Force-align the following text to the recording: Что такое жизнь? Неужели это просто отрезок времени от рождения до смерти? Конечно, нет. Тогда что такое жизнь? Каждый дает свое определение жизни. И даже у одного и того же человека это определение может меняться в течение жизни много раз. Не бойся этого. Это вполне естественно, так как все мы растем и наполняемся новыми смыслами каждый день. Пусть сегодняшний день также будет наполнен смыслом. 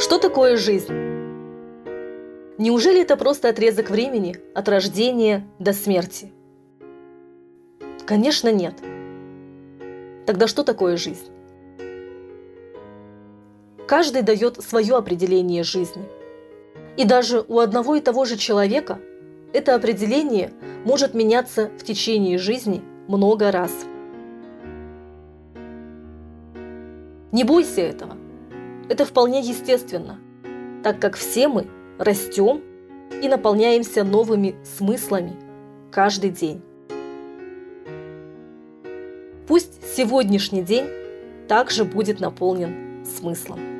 Что 0.00 0.18
такое 0.18 0.56
жизнь? 0.56 0.94
Неужели 2.56 3.02
это 3.02 3.18
просто 3.18 3.50
отрезок 3.50 3.90
времени 3.90 4.34
от 4.54 4.66
рождения 4.66 5.46
до 5.58 5.74
смерти? 5.74 6.32
Конечно, 8.06 8.50
нет. 8.50 8.72
Тогда 10.24 10.46
что 10.46 10.64
такое 10.64 10.96
жизнь? 10.96 11.26
Каждый 13.86 14.22
дает 14.22 14.62
свое 14.62 14.96
определение 14.96 15.64
жизни. 15.64 16.08
И 16.96 17.04
даже 17.04 17.44
у 17.46 17.58
одного 17.58 17.94
и 17.96 18.00
того 18.00 18.24
же 18.24 18.38
человека 18.38 18.98
это 19.52 19.74
определение 19.74 20.50
может 20.86 21.12
меняться 21.12 21.70
в 21.78 21.84
течение 21.84 22.38
жизни 22.38 22.80
много 23.06 23.52
раз. 23.52 23.70
Не 27.32 27.44
бойся 27.44 27.82
этого. 27.82 28.16
Это 28.90 29.04
вполне 29.04 29.38
естественно, 29.38 30.18
так 30.82 30.98
как 30.98 31.14
все 31.14 31.46
мы 31.46 31.68
растем 31.96 32.60
и 33.22 33.28
наполняемся 33.28 34.02
новыми 34.02 34.56
смыслами 34.64 35.36
каждый 35.92 36.30
день. 36.30 36.60
Пусть 39.46 39.80
сегодняшний 39.94 40.62
день 40.62 40.88
также 41.46 41.84
будет 41.84 42.18
наполнен 42.18 43.06
смыслом. 43.06 43.79